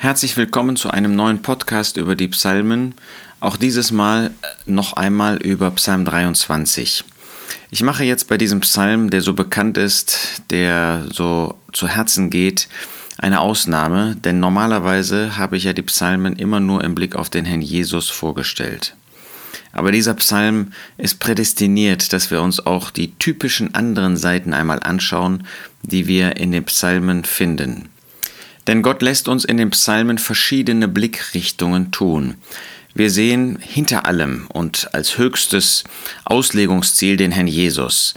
Herzlich 0.00 0.36
willkommen 0.36 0.76
zu 0.76 0.92
einem 0.92 1.16
neuen 1.16 1.42
Podcast 1.42 1.96
über 1.96 2.14
die 2.14 2.28
Psalmen. 2.28 2.94
Auch 3.40 3.56
dieses 3.56 3.90
Mal 3.90 4.30
noch 4.64 4.92
einmal 4.92 5.38
über 5.38 5.72
Psalm 5.72 6.04
23. 6.04 7.02
Ich 7.72 7.82
mache 7.82 8.04
jetzt 8.04 8.28
bei 8.28 8.38
diesem 8.38 8.60
Psalm, 8.60 9.10
der 9.10 9.22
so 9.22 9.34
bekannt 9.34 9.76
ist, 9.76 10.42
der 10.50 11.04
so 11.12 11.58
zu 11.72 11.88
Herzen 11.88 12.30
geht, 12.30 12.68
eine 13.18 13.40
Ausnahme, 13.40 14.14
denn 14.14 14.38
normalerweise 14.38 15.36
habe 15.36 15.56
ich 15.56 15.64
ja 15.64 15.72
die 15.72 15.82
Psalmen 15.82 16.36
immer 16.36 16.60
nur 16.60 16.84
im 16.84 16.94
Blick 16.94 17.16
auf 17.16 17.28
den 17.28 17.44
Herrn 17.44 17.60
Jesus 17.60 18.08
vorgestellt. 18.08 18.94
Aber 19.72 19.90
dieser 19.90 20.14
Psalm 20.14 20.68
ist 20.96 21.18
prädestiniert, 21.18 22.12
dass 22.12 22.30
wir 22.30 22.40
uns 22.40 22.64
auch 22.64 22.92
die 22.92 23.16
typischen 23.16 23.74
anderen 23.74 24.16
Seiten 24.16 24.54
einmal 24.54 24.78
anschauen, 24.80 25.44
die 25.82 26.06
wir 26.06 26.36
in 26.36 26.52
den 26.52 26.64
Psalmen 26.66 27.24
finden. 27.24 27.88
Denn 28.68 28.82
Gott 28.82 29.00
lässt 29.02 29.28
uns 29.28 29.46
in 29.46 29.56
den 29.56 29.70
Psalmen 29.70 30.18
verschiedene 30.18 30.86
Blickrichtungen 30.88 31.90
tun. 31.90 32.34
Wir 32.94 33.10
sehen 33.10 33.58
hinter 33.60 34.06
allem 34.06 34.46
und 34.52 34.92
als 34.92 35.16
höchstes 35.16 35.84
Auslegungsziel 36.24 37.16
den 37.16 37.32
Herrn 37.32 37.46
Jesus. 37.46 38.14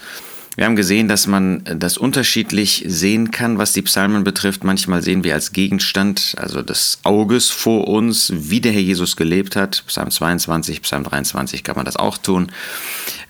Wir 0.58 0.66
haben 0.66 0.76
gesehen, 0.76 1.08
dass 1.08 1.28
man 1.28 1.64
das 1.64 1.98
unterschiedlich 1.98 2.84
sehen 2.86 3.32
kann, 3.32 3.58
was 3.58 3.72
die 3.72 3.84
Psalmen 3.84 4.26
betrifft. 4.26 4.66
Manchmal 4.66 5.02
sehen 5.02 5.24
wir 5.24 5.34
als 5.34 5.54
Gegenstand, 5.54 6.36
also 6.38 6.62
des 6.62 7.00
Auges 7.04 7.50
vor 7.50 7.88
uns, 7.88 8.34
wie 8.36 8.60
der 8.60 8.74
Herr 8.74 8.82
Jesus 8.82 9.16
gelebt 9.16 9.56
hat. 9.56 9.84
Psalm 9.88 10.12
22, 10.12 10.82
Psalm 10.82 11.06
23 11.06 11.64
kann 11.64 11.78
man 11.78 11.86
das 11.86 11.96
auch 11.96 12.18
tun. 12.18 12.52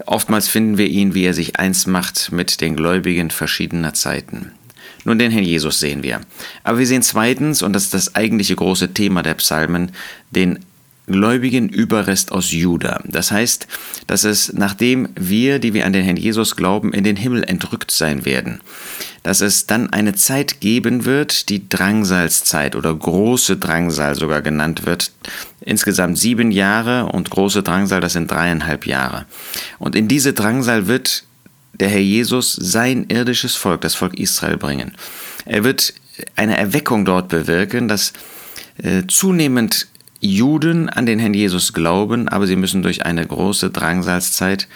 Oftmals 0.08 0.48
finden 0.48 0.80
wir 0.80 0.88
ihn, 0.88 1.14
wie 1.14 1.26
er 1.26 1.36
sich 1.36 1.58
eins 1.60 1.86
macht 1.86 2.32
mit 2.32 2.60
den 2.60 2.76
Gläubigen 2.76 3.30
verschiedener 3.30 3.94
Zeiten. 3.94 4.52
Nun, 5.04 5.20
den 5.20 5.32
Herrn 5.32 5.44
Jesus 5.44 5.80
sehen 5.80 6.04
wir. 6.04 6.22
Aber 6.64 6.80
wir 6.80 6.88
sehen 6.88 7.02
zweitens, 7.02 7.62
und 7.62 7.74
das 7.74 7.84
ist 7.84 7.94
das 7.94 8.16
eigentliche 8.16 8.56
große 8.56 8.94
Thema 8.94 9.24
der 9.24 9.34
Psalmen, 9.36 9.92
den 10.32 10.60
gläubigen 11.08 11.70
Überrest 11.70 12.32
aus 12.32 12.52
Juda. 12.52 13.02
Das 13.06 13.32
heißt, 13.32 13.68
dass 14.08 14.24
es, 14.24 14.54
nachdem 14.54 15.10
wir, 15.16 15.60
die 15.60 15.74
wir 15.74 15.86
an 15.86 15.94
den 15.94 16.04
Herrn 16.04 16.18
Jesus 16.18 16.56
glauben, 16.56 16.94
in 16.94 17.04
den 17.04 17.16
Himmel 17.16 17.44
entrückt 17.44 17.92
sein 17.92 18.26
werden, 18.26 18.62
dass 19.24 19.42
es 19.42 19.68
dann 19.68 19.92
eine 19.92 20.14
Zeit 20.14 20.62
geben 20.62 21.06
wird, 21.06 21.50
die 21.50 21.68
Drangsalszeit 21.68 22.76
oder 22.76 22.94
große 22.94 23.58
Drangsal 23.58 24.16
sogar 24.16 24.42
genannt 24.42 24.86
wird. 24.86 25.12
Insgesamt 25.60 26.18
sieben 26.18 26.52
Jahre 26.52 27.08
und 27.08 27.30
große 27.30 27.62
Drangsal, 27.62 28.02
das 28.02 28.14
sind 28.14 28.32
dreieinhalb 28.32 28.88
Jahre. 28.88 29.26
Und 29.80 29.96
in 29.96 30.08
diese 30.08 30.34
Drangsal 30.34 30.88
wird 30.88 31.24
der 31.82 31.90
Herr 31.90 32.00
Jesus 32.00 32.54
sein 32.54 33.06
irdisches 33.10 33.56
Volk, 33.56 33.82
das 33.82 33.96
Volk 33.96 34.18
Israel, 34.18 34.58
bringen. 34.58 34.94
Er 35.46 35.64
wird 35.64 35.94
eine 36.36 36.56
Erweckung 36.58 37.04
dort 37.04 37.28
bewirken, 37.28 37.88
dass 37.88 38.14
äh, 38.82 39.04
zunehmend 39.08 39.88
Juden 40.20 40.88
an 40.88 41.08
den 41.08 41.18
Herrn 41.18 41.34
Jesus 41.34 41.74
glauben, 41.74 42.30
aber 42.30 42.46
sie 42.46 42.56
müssen 42.56 42.84
durch 42.84 43.06
eine 43.06 43.26
große 43.26 43.72
Drangsalzzeit, 43.72 44.68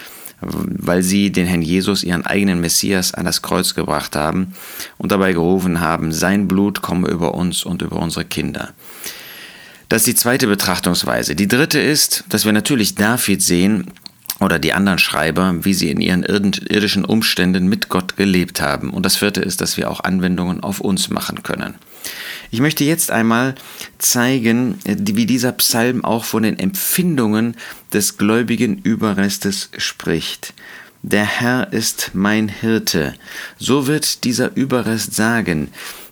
weil 0.41 1.03
sie 1.03 1.31
den 1.31 1.45
Herrn 1.45 1.61
Jesus, 1.61 2.03
ihren 2.03 2.25
eigenen 2.25 2.59
Messias, 2.59 3.13
an 3.13 3.25
das 3.25 3.43
Kreuz 3.43 3.75
gebracht 3.75 4.15
haben 4.15 4.53
und 4.97 5.11
dabei 5.11 5.33
gerufen 5.33 5.79
haben, 5.79 6.11
sein 6.11 6.47
Blut 6.47 6.81
komme 6.81 7.07
über 7.07 7.35
uns 7.35 7.63
und 7.63 7.83
über 7.83 7.97
unsere 7.97 8.25
Kinder. 8.25 8.73
Das 9.87 10.01
ist 10.01 10.07
die 10.07 10.15
zweite 10.15 10.47
Betrachtungsweise. 10.47 11.35
Die 11.35 11.47
dritte 11.47 11.79
ist, 11.79 12.23
dass 12.29 12.43
wir 12.43 12.51
natürlich 12.51 12.95
David 12.95 13.43
sehen, 13.43 13.91
oder 14.39 14.59
die 14.59 14.73
anderen 14.73 14.99
Schreiber, 14.99 15.63
wie 15.63 15.73
sie 15.73 15.89
in 15.89 16.01
ihren 16.01 16.23
irdischen 16.23 17.05
Umständen 17.05 17.67
mit 17.67 17.89
Gott 17.89 18.17
gelebt 18.17 18.61
haben. 18.61 18.89
Und 18.89 19.05
das 19.05 19.15
vierte 19.15 19.41
ist, 19.41 19.61
dass 19.61 19.77
wir 19.77 19.89
auch 19.89 20.01
Anwendungen 20.01 20.61
auf 20.61 20.81
uns 20.81 21.09
machen 21.09 21.43
können. 21.43 21.75
Ich 22.51 22.59
möchte 22.59 22.83
jetzt 22.83 23.11
einmal 23.11 23.55
zeigen, 23.97 24.77
wie 24.85 25.25
dieser 25.25 25.51
Psalm 25.53 26.03
auch 26.03 26.25
von 26.25 26.43
den 26.43 26.59
Empfindungen 26.59 27.55
des 27.93 28.17
gläubigen 28.17 28.77
Überrestes 28.79 29.69
spricht. 29.77 30.53
Der 31.07 31.23
Herr 31.25 31.71
ist 31.71 32.11
mein 32.15 32.47
Hirte. 32.47 33.13
So 33.59 33.85
wird 33.85 34.23
dieser 34.23 34.55
Überrest 34.55 35.13
sagen. 35.13 35.67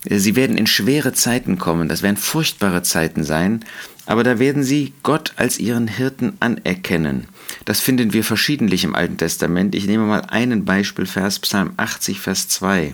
Sie 0.07 0.35
werden 0.35 0.55
in 0.55 0.67
schwere 0.67 1.13
Zeiten 1.13 1.57
kommen, 1.57 1.89
das 1.89 2.03
werden 2.03 2.15
furchtbare 2.15 2.83
Zeiten 2.83 3.23
sein, 3.23 3.65
aber 4.05 4.23
da 4.23 4.37
werden 4.37 4.61
sie 4.61 4.93
Gott 5.01 5.33
als 5.35 5.57
ihren 5.57 5.87
Hirten 5.87 6.33
anerkennen. 6.41 7.25
Das 7.65 7.79
finden 7.79 8.13
wir 8.13 8.23
verschiedentlich 8.23 8.83
im 8.83 8.93
Alten 8.93 9.17
Testament. 9.17 9.73
Ich 9.73 9.87
nehme 9.87 10.05
mal 10.05 10.21
einen 10.27 10.63
Beispielvers, 10.63 11.39
Psalm 11.39 11.73
80, 11.77 12.19
Vers 12.19 12.47
2. 12.49 12.93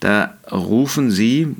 Da 0.00 0.38
rufen 0.50 1.10
sie, 1.10 1.54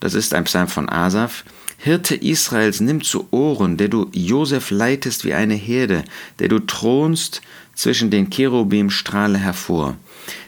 das 0.00 0.14
ist 0.14 0.32
ein 0.32 0.44
Psalm 0.44 0.68
von 0.68 0.88
Asaf, 0.88 1.44
Hirte 1.76 2.14
Israels, 2.14 2.80
nimm 2.80 3.02
zu 3.02 3.28
Ohren, 3.30 3.76
der 3.76 3.88
du 3.88 4.08
Josef 4.14 4.70
leitest 4.70 5.26
wie 5.26 5.34
eine 5.34 5.52
Herde, 5.52 6.04
der 6.38 6.48
du 6.48 6.60
thronst 6.60 7.42
zwischen 7.74 8.10
den 8.10 8.30
Cherubim, 8.30 8.90
strahle 8.90 9.38
hervor. 9.38 9.96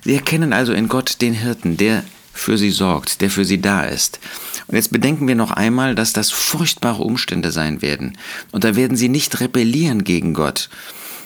Sie 0.04 0.14
erkennen 0.14 0.52
also 0.52 0.72
in 0.72 0.88
Gott 0.88 1.20
den 1.20 1.34
Hirten, 1.34 1.76
der 1.76 2.04
für 2.32 2.58
sie 2.58 2.70
sorgt, 2.70 3.20
der 3.20 3.30
für 3.30 3.44
sie 3.44 3.60
da 3.60 3.84
ist. 3.84 4.20
Und 4.66 4.76
jetzt 4.76 4.92
bedenken 4.92 5.26
wir 5.26 5.34
noch 5.34 5.50
einmal, 5.50 5.94
dass 5.94 6.12
das 6.12 6.30
furchtbare 6.30 7.02
Umstände 7.02 7.50
sein 7.50 7.82
werden. 7.82 8.18
Und 8.52 8.64
da 8.64 8.76
werden 8.76 8.96
sie 8.96 9.08
nicht 9.08 9.40
rebellieren 9.40 10.04
gegen 10.04 10.34
Gott. 10.34 10.68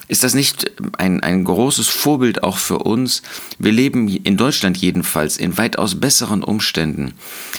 Ist 0.08 0.24
das 0.24 0.34
nicht 0.34 0.72
ein, 0.98 1.22
ein 1.22 1.44
großes 1.44 1.86
Vorbild 1.86 2.42
auch 2.42 2.58
für 2.58 2.80
uns? 2.80 3.22
Wir 3.60 3.70
leben 3.70 4.08
in 4.08 4.36
Deutschland 4.36 4.76
jedenfalls 4.76 5.36
in 5.36 5.56
weitaus 5.56 6.00
besseren 6.00 6.42
Umständen. 6.42 7.12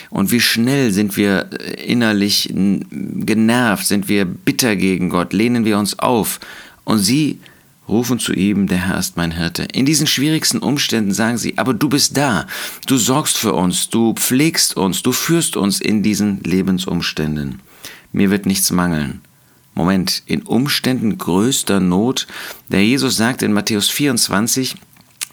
Und 0.10 0.32
wie 0.32 0.42
schnell 0.42 0.92
sind 0.92 1.16
wir 1.16 1.50
innerlich 1.78 2.50
genervt, 2.52 3.88
sind 3.88 4.10
wir 4.10 4.26
bitter 4.26 4.76
gegen 4.76 5.10
Gott, 5.10 5.32
lehnen 5.32 5.64
wir 5.64 5.78
uns 5.78 5.98
auf. 6.00 6.42
Und 6.84 7.00
sie 7.00 7.40
rufen 7.92 8.18
zu 8.18 8.34
ihm, 8.34 8.68
der 8.68 8.88
Herr 8.88 8.98
ist 8.98 9.18
mein 9.18 9.32
Hirte. 9.32 9.64
In 9.74 9.86
diesen 9.86 10.08
schwierigsten 10.08 10.60
Umständen 10.60 11.14
sagen 11.14 11.38
sie, 11.38 11.58
aber 11.58 11.74
du 11.74 11.90
bist 11.90 12.18
da, 12.18 12.48
du 12.88 12.98
sorgst 12.98 13.38
für 13.38 13.54
uns, 13.54 13.90
du 13.90 14.14
pflegst 14.14 14.76
uns, 14.76 15.04
du 15.04 15.12
führst 15.12 15.58
uns 15.58 15.80
in 15.80 16.02
diesen 16.02 16.42
Lebensumständen. 16.44 17.60
Mir 18.12 18.32
wird 18.32 18.46
nichts 18.46 18.72
mangeln. 18.72 19.22
Moment, 19.74 20.24
in 20.26 20.42
Umständen 20.42 21.18
größter 21.18 21.80
Not, 21.80 22.28
der 22.70 22.84
Jesus 22.84 23.16
sagt 23.16 23.42
in 23.42 23.54
Matthäus 23.54 23.90
24, 23.90 24.76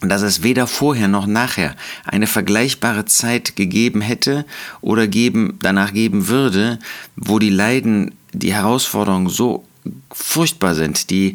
dass 0.00 0.22
es 0.22 0.42
weder 0.42 0.66
vorher 0.66 1.08
noch 1.08 1.26
nachher 1.26 1.74
eine 2.04 2.28
vergleichbare 2.28 3.04
Zeit 3.04 3.56
gegeben 3.56 4.00
hätte 4.00 4.44
oder 4.80 5.08
geben, 5.08 5.58
danach 5.60 5.92
geben 5.92 6.28
würde, 6.28 6.78
wo 7.16 7.38
die 7.38 7.50
Leiden, 7.50 8.14
die 8.32 8.52
Herausforderungen 8.52 9.28
so 9.28 9.64
furchtbar 10.12 10.74
sind, 10.74 11.10
die 11.10 11.34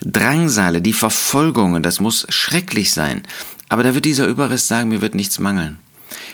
Drangsale, 0.00 0.82
die 0.82 0.92
Verfolgungen, 0.92 1.82
das 1.82 2.00
muss 2.00 2.26
schrecklich 2.28 2.92
sein. 2.92 3.22
Aber 3.68 3.82
da 3.82 3.94
wird 3.94 4.04
dieser 4.04 4.26
Überrest 4.26 4.68
sagen, 4.68 4.88
mir 4.88 5.00
wird 5.00 5.14
nichts 5.14 5.38
mangeln. 5.38 5.78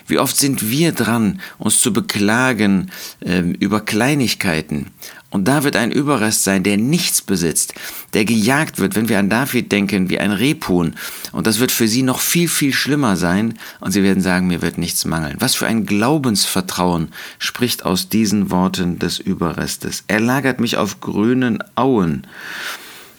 Wie 0.07 0.19
oft 0.19 0.37
sind 0.37 0.71
wir 0.71 0.93
dran, 0.93 1.41
uns 1.59 1.81
zu 1.81 1.93
beklagen 1.93 2.91
äh, 3.21 3.41
über 3.41 3.81
Kleinigkeiten. 3.81 4.87
Und 5.31 5.49
da 5.49 5.65
wird 5.65 5.77
ein 5.77 5.91
Überrest 5.91 6.45
sein, 6.45 6.63
der 6.63 6.77
nichts 6.77 7.21
besitzt, 7.21 7.75
der 8.15 8.25
gejagt 8.25 8.79
wird, 8.79 8.95
wenn 8.95 9.09
wir 9.09 9.19
an 9.19 9.29
David 9.29 9.71
denken, 9.73 10.09
wie 10.09 10.19
ein 10.21 10.31
Rebhuhn. 10.31 10.95
Und 11.33 11.47
das 11.47 11.59
wird 11.59 11.73
für 11.73 11.89
sie 11.89 12.03
noch 12.03 12.21
viel, 12.21 12.49
viel 12.49 12.73
schlimmer 12.73 13.17
sein. 13.17 13.59
Und 13.81 13.91
sie 13.93 14.03
werden 14.03 14.23
sagen, 14.23 14.47
mir 14.47 14.63
wird 14.63 14.79
nichts 14.79 15.05
mangeln. 15.05 15.37
Was 15.41 15.55
für 15.55 15.67
ein 15.67 15.85
Glaubensvertrauen 15.85 17.09
spricht 17.39 17.85
aus 17.85 18.09
diesen 18.09 18.51
Worten 18.51 18.99
des 18.99 19.19
Überrestes. 19.19 20.05
Er 20.07 20.21
lagert 20.21 20.61
mich 20.61 20.77
auf 20.77 21.01
grünen 21.01 21.59
Auen. 21.75 22.27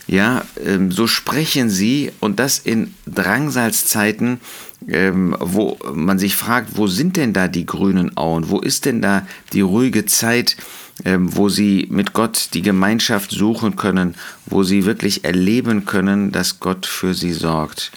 Ja, 0.08 0.46
ähm, 0.66 0.92
so 0.92 1.06
sprechen 1.06 1.70
sie 1.70 2.12
und 2.22 2.40
das 2.40 2.60
in 2.60 2.94
Drangsalszeiten, 3.06 4.40
ähm, 4.88 5.36
wo 5.40 5.78
man 5.94 6.18
sich 6.18 6.36
fragt, 6.36 6.78
wo 6.78 6.88
sind 6.88 7.18
denn 7.18 7.34
da 7.34 7.50
die 7.50 7.66
grünen 7.66 8.16
Auen? 8.16 8.50
Wo 8.50 8.60
ist 8.60 8.86
denn 8.86 9.02
da 9.02 9.28
die 9.52 9.62
ruhige 9.62 10.06
Zeit, 10.06 10.56
ähm, 11.04 11.36
wo 11.36 11.50
sie 11.50 11.88
mit 11.90 12.14
Gott 12.14 12.50
die 12.54 12.62
Gemeinschaft 12.62 13.32
suchen 13.32 13.76
können, 13.76 14.16
wo 14.46 14.64
sie 14.64 14.86
wirklich 14.86 15.26
erleben 15.26 15.86
können, 15.86 16.32
dass 16.32 16.62
Gott 16.62 16.86
für 16.86 17.14
sie 17.14 17.34
sorgt? 17.34 17.92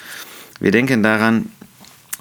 Wir 0.58 0.72
denken 0.72 1.04
daran, 1.04 1.46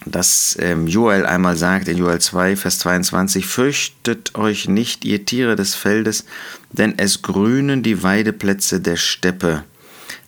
dass 0.06 0.56
ähm, 0.62 0.88
Joel 0.88 1.26
einmal 1.26 1.58
sagt 1.58 1.88
in 1.88 1.98
Joel 1.98 2.20
2, 2.20 2.56
Vers 2.56 2.80
22, 2.80 3.46
Fürchtet 3.46 4.36
euch 4.36 4.68
nicht, 4.68 5.04
ihr 5.04 5.26
Tiere 5.26 5.56
des 5.56 5.74
Feldes, 5.76 6.26
denn 6.72 6.94
es 6.98 7.22
grünen 7.22 7.82
die 7.82 8.04
Weideplätze 8.04 8.80
der 8.80 8.96
Steppe. 8.96 9.64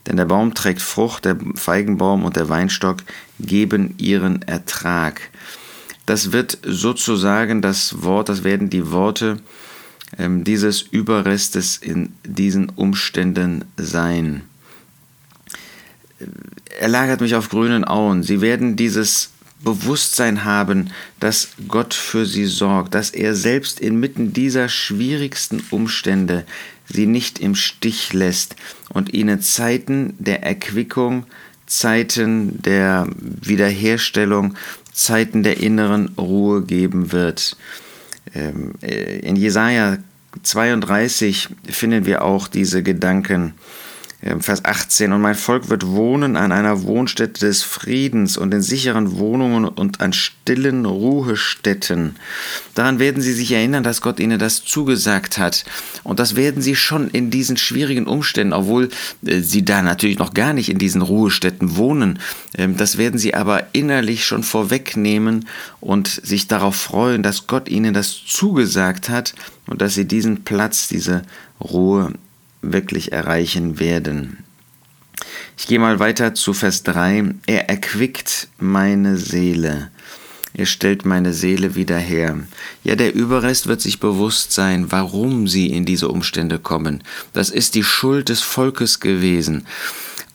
Denn 0.06 0.16
der 0.16 0.24
Baum 0.24 0.54
trägt 0.54 0.82
Frucht, 0.82 1.24
der 1.24 1.36
Feigenbaum 1.54 2.24
und 2.24 2.36
der 2.36 2.48
Weinstock 2.48 2.98
geben 3.38 3.94
ihren 3.98 4.42
Ertrag. 4.42 5.20
Das 6.06 6.32
wird 6.32 6.58
sozusagen 6.62 7.62
das 7.62 8.02
Wort, 8.02 8.28
das 8.28 8.44
werden 8.44 8.70
die 8.70 8.90
Worte 8.90 9.38
ähm, 10.18 10.44
dieses 10.44 10.82
Überrestes 10.82 11.76
in 11.76 12.12
diesen 12.24 12.68
Umständen 12.70 13.64
sein. 13.76 14.42
Er 16.78 16.88
lagert 16.88 17.20
mich 17.20 17.34
auf 17.34 17.48
grünen 17.48 17.84
Auen. 17.84 18.22
Sie 18.22 18.40
werden 18.40 18.76
dieses 18.76 19.30
Bewusstsein 19.62 20.44
haben, 20.44 20.90
dass 21.20 21.50
Gott 21.68 21.94
für 21.94 22.26
sie 22.26 22.46
sorgt, 22.46 22.94
dass 22.94 23.10
er 23.10 23.34
selbst 23.34 23.80
inmitten 23.80 24.32
dieser 24.32 24.68
schwierigsten 24.68 25.62
Umstände 25.70 26.44
sie 26.88 27.06
nicht 27.06 27.38
im 27.38 27.54
Stich 27.54 28.12
lässt 28.12 28.56
und 28.92 29.12
ihnen 29.12 29.40
Zeiten 29.40 30.14
der 30.18 30.42
Erquickung, 30.42 31.24
Zeiten 31.66 32.60
der 32.62 33.06
Wiederherstellung, 33.16 34.54
Zeiten 34.92 35.42
der 35.42 35.58
inneren 35.58 36.08
Ruhe 36.18 36.62
geben 36.62 37.12
wird. 37.12 37.56
Ähm, 38.34 38.72
äh, 38.82 39.20
in 39.20 39.36
Jesaja 39.36 39.98
32 40.42 41.48
finden 41.68 42.06
wir 42.06 42.22
auch 42.22 42.48
diese 42.48 42.82
Gedanken. 42.82 43.54
Vers 44.38 44.64
18, 44.64 45.12
und 45.12 45.20
mein 45.20 45.34
Volk 45.34 45.68
wird 45.68 45.84
wohnen 45.84 46.36
an 46.36 46.52
einer 46.52 46.84
Wohnstätte 46.84 47.44
des 47.44 47.64
Friedens 47.64 48.36
und 48.36 48.54
in 48.54 48.62
sicheren 48.62 49.18
Wohnungen 49.18 49.64
und 49.64 50.00
an 50.00 50.12
stillen 50.12 50.86
Ruhestätten. 50.86 52.14
Daran 52.76 53.00
werden 53.00 53.20
sie 53.20 53.32
sich 53.32 53.50
erinnern, 53.50 53.82
dass 53.82 54.00
Gott 54.00 54.20
ihnen 54.20 54.38
das 54.38 54.64
zugesagt 54.64 55.38
hat. 55.38 55.64
Und 56.04 56.20
das 56.20 56.36
werden 56.36 56.62
sie 56.62 56.76
schon 56.76 57.10
in 57.10 57.30
diesen 57.30 57.56
schwierigen 57.56 58.06
Umständen, 58.06 58.52
obwohl 58.52 58.90
äh, 59.26 59.40
sie 59.40 59.64
da 59.64 59.82
natürlich 59.82 60.20
noch 60.20 60.34
gar 60.34 60.52
nicht 60.52 60.68
in 60.68 60.78
diesen 60.78 61.02
Ruhestätten 61.02 61.76
wohnen, 61.76 62.20
äh, 62.52 62.68
das 62.68 62.98
werden 62.98 63.18
sie 63.18 63.34
aber 63.34 63.66
innerlich 63.72 64.24
schon 64.24 64.44
vorwegnehmen 64.44 65.48
und 65.80 66.06
sich 66.06 66.46
darauf 66.46 66.76
freuen, 66.76 67.24
dass 67.24 67.48
Gott 67.48 67.68
ihnen 67.68 67.92
das 67.92 68.24
zugesagt 68.24 69.08
hat 69.08 69.34
und 69.66 69.82
dass 69.82 69.94
sie 69.94 70.06
diesen 70.06 70.44
Platz, 70.44 70.86
diese 70.86 71.22
Ruhe 71.60 72.12
wirklich 72.62 73.12
erreichen 73.12 73.78
werden. 73.78 74.38
Ich 75.58 75.66
gehe 75.66 75.78
mal 75.78 75.98
weiter 75.98 76.34
zu 76.34 76.54
Vers 76.54 76.82
3. 76.84 77.34
Er 77.46 77.68
erquickt 77.68 78.48
meine 78.58 79.16
Seele. 79.16 79.90
Er 80.54 80.66
stellt 80.66 81.04
meine 81.04 81.32
Seele 81.32 81.74
wieder 81.74 81.98
her. 81.98 82.38
Ja, 82.84 82.94
der 82.94 83.14
Überrest 83.14 83.66
wird 83.66 83.80
sich 83.80 84.00
bewusst 84.00 84.52
sein, 84.52 84.92
warum 84.92 85.48
sie 85.48 85.68
in 85.68 85.84
diese 85.84 86.08
Umstände 86.08 86.58
kommen. 86.58 87.02
Das 87.32 87.48
ist 87.48 87.74
die 87.74 87.84
Schuld 87.84 88.28
des 88.28 88.40
Volkes 88.42 89.00
gewesen. 89.00 89.66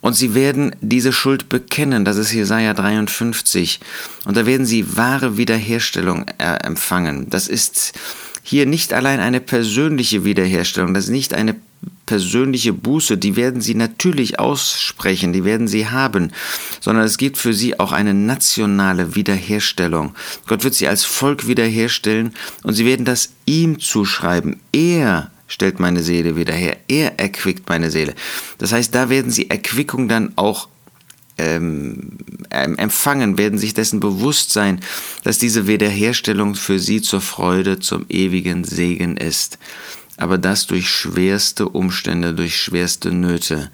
Und 0.02 0.14
sie 0.16 0.34
werden 0.34 0.76
diese 0.82 1.12
Schuld 1.12 1.50
bekennen, 1.50 2.06
das 2.06 2.18
ist 2.18 2.32
Jesaja 2.32 2.74
53. 2.74 3.80
Und 4.26 4.38
da 4.38 4.46
werden 4.46 4.66
sie 4.66 4.96
wahre 4.96 5.38
Wiederherstellung 5.38 6.26
empfangen. 6.38 7.30
Das 7.30 7.48
ist 7.48 7.94
hier 8.44 8.66
nicht 8.66 8.94
allein 8.94 9.20
eine 9.20 9.42
persönliche 9.42 10.24
Wiederherstellung, 10.24 10.94
das 10.94 11.06
ist 11.06 11.12
nicht 11.12 11.34
eine 11.34 11.56
persönliche 12.08 12.74
Buße, 12.74 13.18
die 13.20 13.36
werden 13.36 13.62
sie 13.62 13.76
natürlich 13.76 14.40
aussprechen, 14.40 15.34
die 15.34 15.44
werden 15.44 15.68
sie 15.68 15.88
haben, 15.88 16.32
sondern 16.82 17.06
es 17.06 17.18
gibt 17.20 17.38
für 17.38 17.54
sie 17.54 17.80
auch 17.80 17.92
eine 17.92 18.16
nationale 18.16 19.14
Wiederherstellung. 19.14 20.16
Gott 20.48 20.64
wird 20.64 20.74
sie 20.74 20.88
als 20.88 21.06
Volk 21.06 21.48
wiederherstellen 21.48 22.34
und 22.64 22.74
sie 22.74 22.86
werden 22.86 23.06
das 23.06 23.30
ihm 23.46 23.80
zuschreiben. 23.80 24.60
Er 24.72 25.30
stellt 25.48 25.80
meine 25.80 26.02
Seele 26.02 26.36
wieder 26.36 26.54
her, 26.54 26.78
er 26.88 27.20
erquickt 27.20 27.70
meine 27.70 27.92
Seele. 27.92 28.16
Das 28.58 28.72
heißt, 28.72 28.96
da 28.96 29.10
werden 29.10 29.30
sie 29.30 29.50
Erquickung 29.50 30.08
dann 30.08 30.34
auch 30.38 30.70
ähm, 31.38 32.18
empfangen, 32.50 33.38
werden 33.38 33.60
sich 33.60 33.74
dessen 33.74 34.00
bewusst 34.00 34.52
sein, 34.52 34.80
dass 35.24 35.38
diese 35.38 35.68
Wiederherstellung 35.68 36.56
für 36.56 36.80
sie 36.80 37.02
zur 37.02 37.22
Freude, 37.22 37.80
zum 37.80 38.06
ewigen 38.10 38.64
Segen 38.64 39.18
ist 39.18 39.60
aber 40.18 40.38
das 40.38 40.68
durch 40.68 40.90
schwerste 40.90 41.70
Umstände, 41.70 42.34
durch 42.34 42.58
schwerste 42.60 43.12
Nöte. 43.12 43.72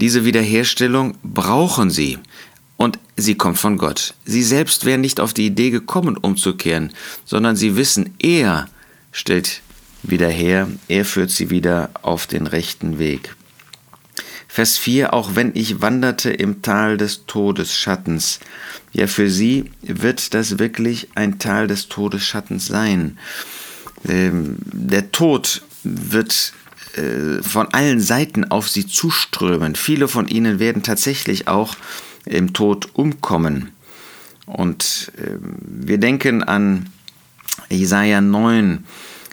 Diese 0.00 0.24
Wiederherstellung 0.24 1.16
brauchen 1.22 1.90
sie. 1.90 2.18
Und 2.76 2.98
sie 3.16 3.36
kommt 3.36 3.56
von 3.56 3.78
Gott. 3.78 4.14
Sie 4.24 4.42
selbst 4.42 4.84
wären 4.84 5.00
nicht 5.00 5.20
auf 5.20 5.32
die 5.32 5.46
Idee 5.46 5.70
gekommen, 5.70 6.16
umzukehren, 6.16 6.92
sondern 7.24 7.54
sie 7.54 7.76
wissen, 7.76 8.14
er 8.18 8.68
stellt 9.12 9.62
wieder 10.02 10.28
her, 10.28 10.68
er 10.88 11.04
führt 11.04 11.30
sie 11.30 11.50
wieder 11.50 11.90
auf 12.02 12.26
den 12.26 12.48
rechten 12.48 12.98
Weg. 12.98 13.36
Vers 14.48 14.76
4, 14.76 15.14
auch 15.14 15.34
wenn 15.34 15.52
ich 15.54 15.80
wanderte 15.80 16.30
im 16.30 16.62
Tal 16.62 16.96
des 16.96 17.26
Todesschattens. 17.26 18.38
Ja, 18.92 19.06
für 19.06 19.28
sie 19.28 19.70
wird 19.82 20.34
das 20.34 20.58
wirklich 20.58 21.08
ein 21.14 21.38
Tal 21.38 21.66
des 21.66 21.88
Todesschattens 21.88 22.66
sein. 22.66 23.18
Ähm, 24.08 24.56
der 24.64 25.12
Tod 25.12 25.62
wird 25.82 26.52
äh, 26.96 27.42
von 27.42 27.68
allen 27.68 28.00
Seiten 28.00 28.44
auf 28.44 28.68
sie 28.68 28.86
zuströmen. 28.86 29.74
Viele 29.74 30.08
von 30.08 30.28
ihnen 30.28 30.58
werden 30.58 30.82
tatsächlich 30.82 31.48
auch 31.48 31.76
im 32.24 32.52
Tod 32.52 32.88
umkommen. 32.94 33.70
Und 34.46 35.12
ähm, 35.18 35.56
wir 35.60 35.98
denken 35.98 36.42
an 36.42 36.86
Jesaja 37.70 38.20
9, 38.20 38.84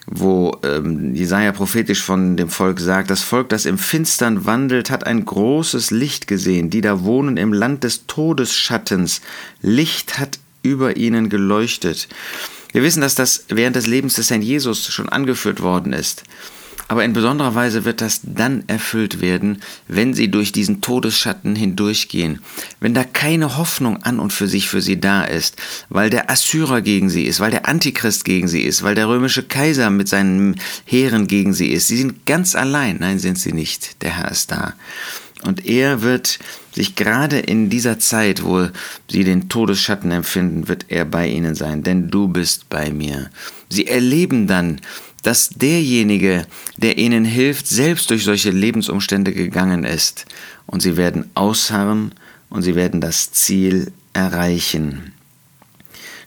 wo 0.06 0.58
ähm, 0.64 1.14
Jesaja 1.14 1.52
prophetisch 1.52 2.02
von 2.02 2.36
dem 2.36 2.48
Volk 2.48 2.80
sagt: 2.80 3.10
Das 3.10 3.22
Volk, 3.22 3.48
das 3.50 3.66
im 3.66 3.78
Finstern 3.78 4.46
wandelt, 4.46 4.90
hat 4.90 5.06
ein 5.06 5.24
großes 5.24 5.90
Licht 5.90 6.26
gesehen. 6.26 6.70
Die 6.70 6.80
da 6.80 7.04
wohnen 7.04 7.36
im 7.36 7.52
Land 7.52 7.84
des 7.84 8.06
Todesschattens. 8.06 9.20
Licht 9.60 10.18
hat 10.18 10.38
über 10.62 10.96
ihnen 10.96 11.28
geleuchtet. 11.28 12.08
Wir 12.72 12.82
wissen, 12.82 13.02
dass 13.02 13.14
das 13.14 13.44
während 13.48 13.76
des 13.76 13.86
Lebens 13.86 14.14
des 14.14 14.30
Herrn 14.30 14.42
Jesus 14.42 14.88
schon 14.88 15.08
angeführt 15.08 15.60
worden 15.62 15.92
ist. 15.92 16.24
Aber 16.88 17.04
in 17.04 17.14
besonderer 17.14 17.54
Weise 17.54 17.86
wird 17.86 18.02
das 18.02 18.20
dann 18.22 18.64
erfüllt 18.66 19.22
werden, 19.22 19.62
wenn 19.88 20.12
sie 20.12 20.30
durch 20.30 20.52
diesen 20.52 20.82
Todesschatten 20.82 21.56
hindurchgehen. 21.56 22.40
Wenn 22.80 22.92
da 22.92 23.02
keine 23.02 23.56
Hoffnung 23.56 24.02
an 24.02 24.18
und 24.18 24.30
für 24.32 24.46
sich 24.46 24.68
für 24.68 24.82
sie 24.82 25.00
da 25.00 25.24
ist, 25.24 25.56
weil 25.88 26.10
der 26.10 26.30
Assyrer 26.30 26.82
gegen 26.82 27.08
sie 27.08 27.24
ist, 27.24 27.40
weil 27.40 27.50
der 27.50 27.66
Antichrist 27.66 28.26
gegen 28.26 28.46
sie 28.46 28.60
ist, 28.60 28.82
weil 28.82 28.94
der 28.94 29.08
römische 29.08 29.42
Kaiser 29.42 29.88
mit 29.88 30.08
seinen 30.08 30.60
Heeren 30.84 31.28
gegen 31.28 31.54
sie 31.54 31.68
ist. 31.68 31.88
Sie 31.88 31.96
sind 31.96 32.26
ganz 32.26 32.54
allein. 32.54 32.98
Nein, 33.00 33.18
sind 33.18 33.38
sie 33.38 33.52
nicht. 33.52 34.02
Der 34.02 34.18
Herr 34.18 34.30
ist 34.30 34.50
da. 34.50 34.74
Und 35.44 35.66
er 35.66 36.02
wird 36.02 36.38
sich 36.72 36.94
gerade 36.94 37.38
in 37.38 37.68
dieser 37.68 37.98
Zeit, 37.98 38.44
wo 38.44 38.68
sie 39.10 39.24
den 39.24 39.48
Todesschatten 39.48 40.10
empfinden, 40.10 40.68
wird 40.68 40.86
er 40.88 41.04
bei 41.04 41.26
ihnen 41.28 41.54
sein, 41.54 41.82
denn 41.82 42.10
du 42.10 42.28
bist 42.28 42.68
bei 42.68 42.90
mir. 42.90 43.30
Sie 43.68 43.86
erleben 43.86 44.46
dann, 44.46 44.80
dass 45.22 45.50
derjenige, 45.50 46.46
der 46.76 46.98
ihnen 46.98 47.24
hilft, 47.24 47.66
selbst 47.66 48.10
durch 48.10 48.24
solche 48.24 48.50
Lebensumstände 48.50 49.32
gegangen 49.32 49.84
ist. 49.84 50.26
Und 50.66 50.82
sie 50.82 50.96
werden 50.96 51.30
ausharren 51.34 52.12
und 52.50 52.62
sie 52.62 52.74
werden 52.74 53.00
das 53.00 53.32
Ziel 53.32 53.92
erreichen. 54.12 55.12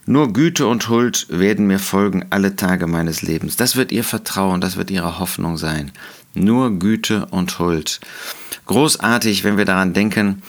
Nur 0.07 0.33
Güte 0.33 0.67
und 0.67 0.87
Huld 0.87 1.27
werden 1.29 1.67
mir 1.67 1.79
folgen 1.79 2.25
alle 2.29 2.55
Tage 2.55 2.85
meines 2.85 3.21
Lebens. 3.21 3.55
Das 3.55 3.75
wird 3.75 3.91
ihr 3.91 4.03
Vertrauen, 4.03 4.61
das 4.61 4.77
wird 4.77 4.91
ihre 4.91 5.19
Hoffnung 5.19 5.57
sein. 5.57 5.91
Nur 6.35 6.77
Güte 6.77 7.25
und 7.27 7.57
Huld. 7.57 7.99
Großartig, 8.65 9.43
wenn 9.43 9.57
wir 9.57 9.65
daran 9.65 9.93
denken, 9.93 10.41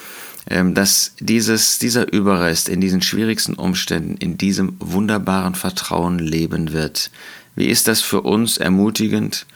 ähm, 0.49 0.75
dass 0.75 1.13
dieses, 1.21 1.79
dieser 1.79 2.13
Überrest 2.13 2.69
in 2.69 2.81
diesen 2.81 3.03
schwierigsten 3.03 3.55
Umständen, 3.55 4.17
in 4.17 4.39
diesem 4.39 4.77
wunderbaren 4.79 5.55
Vertrauen 5.55 6.19
leben 6.19 6.73
wird. 6.73 7.11
Wie 7.57 7.67
ist 7.67 7.89
das 7.89 8.01
für 8.01 8.23
uns 8.23 8.59
ermutigend 8.59 9.47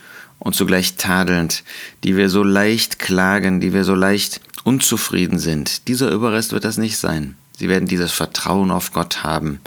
und 0.41 0.55
zugleich 0.55 0.95
tadelnd, 0.95 1.63
die 2.03 2.17
wir 2.17 2.27
so 2.27 2.43
leicht 2.43 2.97
klagen, 2.97 3.61
die 3.61 3.73
wir 3.73 3.83
so 3.83 3.93
leicht 3.93 4.41
unzufrieden 4.63 5.37
sind. 5.37 5.87
Dieser 5.87 6.09
Überrest 6.11 6.51
wird 6.51 6.65
das 6.65 6.77
nicht 6.77 6.97
sein. 6.97 7.35
Sie 7.57 7.69
werden 7.69 7.87
dieses 7.87 8.11
Vertrauen 8.11 8.71
auf 8.71 8.91
Gott 8.91 9.23
haben. 9.23 9.59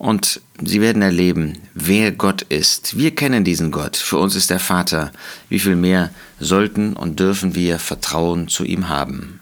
Und 0.00 0.40
sie 0.64 0.80
werden 0.80 1.02
erleben, 1.02 1.58
wer 1.74 2.10
Gott 2.10 2.40
ist. 2.40 2.96
Wir 2.96 3.14
kennen 3.14 3.44
diesen 3.44 3.70
Gott. 3.70 3.98
Für 3.98 4.16
uns 4.16 4.34
ist 4.34 4.50
er 4.50 4.58
Vater. 4.58 5.12
Wie 5.50 5.58
viel 5.58 5.76
mehr 5.76 6.08
sollten 6.38 6.94
und 6.94 7.20
dürfen 7.20 7.54
wir 7.54 7.78
Vertrauen 7.78 8.48
zu 8.48 8.64
ihm 8.64 8.88
haben? 8.88 9.39